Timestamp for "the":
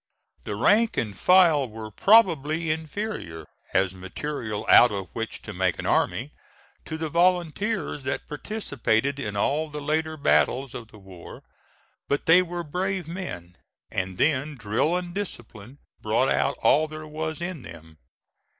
0.45-0.55, 6.97-7.07, 9.69-9.79, 10.87-10.97